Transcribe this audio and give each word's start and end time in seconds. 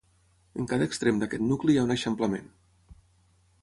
En 0.61 0.69
cada 0.71 0.87
extrem 0.93 1.21
d'aquest 1.25 1.45
nucli 1.51 1.77
hi 1.77 1.81
ha 1.83 1.87
un 1.91 1.97
eixamplament. 1.99 2.53